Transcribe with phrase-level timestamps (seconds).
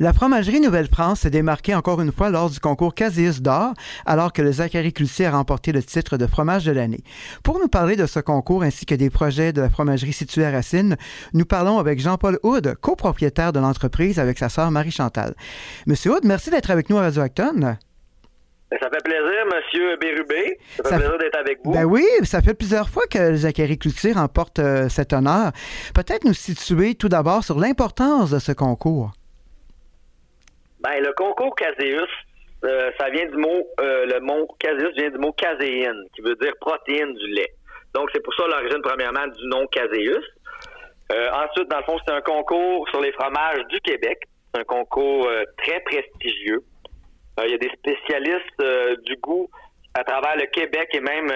[0.00, 3.72] La fromagerie Nouvelle-France s'est démarquée encore une fois lors du concours Casius d'or,
[4.04, 7.04] alors que le Zachary Cloutier a remporté le titre de fromage de l'année.
[7.44, 10.50] Pour nous parler de ce concours ainsi que des projets de la fromagerie située à
[10.50, 10.96] Racine,
[11.34, 15.34] nous parlons avec Jean-Paul Houd, copropriétaire de l'entreprise avec sa sœur Marie-Chantal.
[15.86, 17.60] Monsieur Houd, merci d'être avec nous à Radio Acton.
[17.60, 20.58] Ça fait plaisir, Monsieur Bérubé.
[20.78, 21.72] Ça fait Ça- plaisir d'être avec vous.
[21.74, 25.52] Ben oui, ça fait plusieurs fois que le Zachary Cloutier remporte euh, cet honneur.
[25.94, 29.12] Peut-être nous situer tout d'abord sur l'importance de ce concours.
[30.82, 32.10] Ben, le concours caséus,
[32.64, 36.34] euh, ça vient du mot, euh, le mot caséus vient du mot caséine, qui veut
[36.36, 37.52] dire protéine du lait.
[37.94, 40.24] Donc, c'est pour ça l'origine, premièrement, du nom caséus.
[41.12, 44.18] Euh, ensuite, dans le fond, c'est un concours sur les fromages du Québec.
[44.54, 46.62] Un concours euh, très prestigieux.
[47.44, 49.48] Il y a des spécialistes du goût
[49.94, 51.28] à travers le Québec et même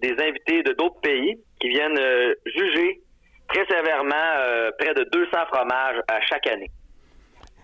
[0.00, 1.98] des invités de d'autres pays qui viennent
[2.46, 3.00] juger
[3.48, 6.70] très sévèrement près de 200 fromages à chaque année.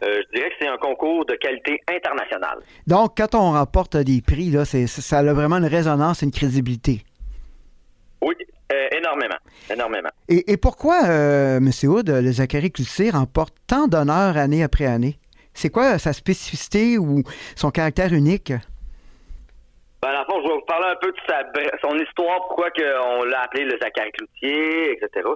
[0.02, 2.58] Euh, je dirais que c'est un concours de qualité internationale.
[2.86, 7.02] Donc, quand on remporte des prix, là, c'est- ça a vraiment une résonance une crédibilité.
[8.22, 8.34] Oui,
[8.72, 9.36] euh, énormément,
[9.70, 10.10] énormément.
[10.28, 11.70] Et, et pourquoi, euh, M.
[11.84, 15.18] Houd, le Zachary Cloutier remporte tant d'honneurs année après année?
[15.54, 17.22] C'est quoi sa spécificité ou
[17.56, 18.52] son caractère unique?
[20.00, 21.42] Ben, dans le fond, je vais vous parler un peu de sa,
[21.82, 22.68] son histoire, pourquoi
[23.18, 25.26] on l'a appelé le Zachary Cloutier, etc.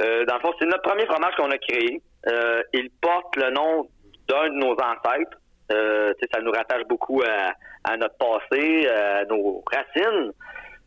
[0.00, 2.00] Dans le fond, c'est notre premier fromage qu'on a créé.
[2.28, 3.88] Euh, il porte le nom
[4.28, 5.38] d'un de nos ancêtres.
[5.72, 7.52] Euh, ça nous rattache beaucoup à,
[7.84, 10.32] à notre passé, à nos racines.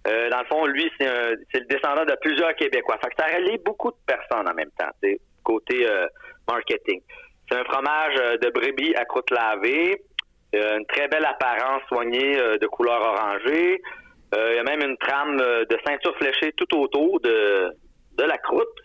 [0.08, 2.98] Euh, dans le fond, lui, c'est le descendant de plusieurs Québécois.
[3.04, 4.90] Fait que ça relie beaucoup de personnes en même temps,
[5.44, 6.08] côté euh,
[6.48, 7.02] marketing.
[7.50, 10.02] C'est un fromage euh, de brebis à croûte lavée,
[10.56, 13.82] euh, une très belle apparence soignée de couleur orangée.
[14.38, 17.72] Il y a même une trame de ceinture fléchée tout autour de,
[18.18, 18.80] de la croûte.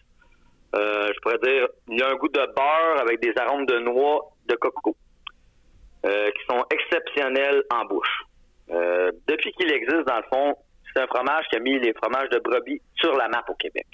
[0.75, 3.79] Euh, je pourrais dire, il y a un goût de beurre avec des arômes de
[3.81, 4.97] noix de coco
[6.07, 8.25] euh, qui sont exceptionnels en bouche.
[8.70, 10.55] Euh, depuis qu'il existe, dans le fond,
[10.92, 13.86] c'est un fromage qui a mis les fromages de brebis sur la map au Québec.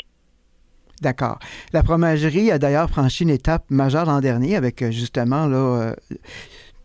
[1.01, 1.39] D'accord.
[1.73, 5.95] La fromagerie a d'ailleurs franchi une étape majeure l'an dernier avec justement là,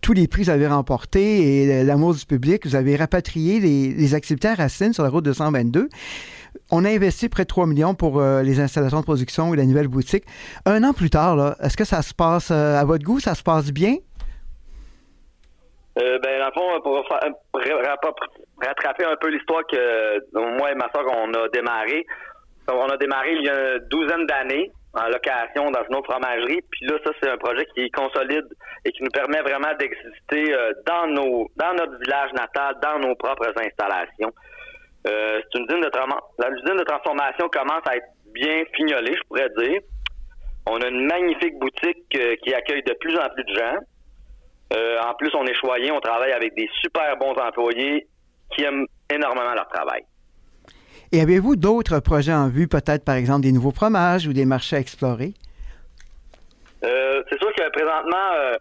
[0.02, 2.66] tous les prix que vous avez remportés et l'amour du public.
[2.66, 5.88] Vous avez rapatrié les, les activités à Racine sur la route 222.
[6.72, 9.66] On a investi près de 3 millions pour euh, les installations de production et la
[9.66, 10.24] nouvelle boutique.
[10.66, 13.20] Un an plus tard, est-ce que ça se passe euh, à votre goût?
[13.20, 13.96] Ça se passe bien?
[16.00, 17.04] Euh, ben, dans le fond, pour
[18.66, 22.06] rattraper un peu l'histoire que moi et ma soeur, on a démarré.
[22.72, 26.62] On a démarré il y a une douzaine d'années en location dans une autre fromagerie.
[26.72, 28.46] Puis là, ça, c'est un projet qui est consolide
[28.86, 30.56] et qui nous permet vraiment d'exister
[30.88, 34.32] dans nos dans notre village natal, dans nos propres installations.
[35.08, 36.08] Euh, c'est une usine de tra-
[36.40, 39.82] la usine de transformation commence à être bien fignolée, je pourrais dire.
[40.68, 43.78] On a une magnifique boutique euh, qui accueille de plus en plus de gens.
[44.74, 48.08] Euh, en plus, on est choyé, on travaille avec des super bons employés
[48.56, 50.04] qui aiment énormément leur travail.
[51.12, 54.78] Et avez-vous d'autres projets en vue, peut-être par exemple des nouveaux fromages ou des marchés
[54.78, 55.34] à explorer?
[56.84, 58.54] Euh, c'est sûr que présentement, euh,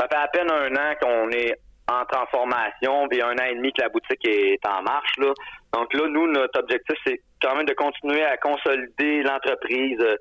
[0.00, 1.54] ça fait à peine un an qu'on est
[1.86, 5.16] en transformation, puis un an et demi que la boutique est en marche.
[5.18, 5.32] Là.
[5.74, 10.16] Donc là, nous, notre objectif, c'est quand même de continuer à consolider l'entreprise, euh,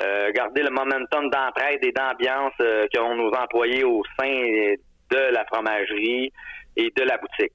[0.00, 4.74] euh, garder le momentum d'entraide et d'ambiance euh, qu'ont nos employés au sein
[5.10, 6.32] de la fromagerie
[6.76, 7.52] et de la boutique.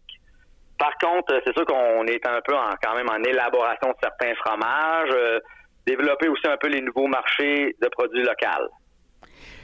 [0.77, 4.35] Par contre, c'est sûr qu'on est un peu en, quand même en élaboration de certains
[4.35, 5.39] fromages, euh,
[5.87, 8.69] développer aussi un peu les nouveaux marchés de produits locaux.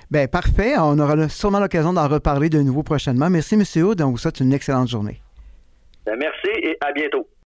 [0.09, 0.75] Bien, parfait.
[0.78, 3.29] On aura sûrement l'occasion d'en reparler de nouveau prochainement.
[3.29, 3.84] Merci, M.
[3.84, 4.02] Houd.
[4.02, 5.22] On vous souhaite une excellente journée.
[6.06, 7.28] Ben, Merci et à bientôt.